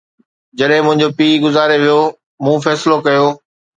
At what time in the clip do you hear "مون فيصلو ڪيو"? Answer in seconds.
2.43-3.25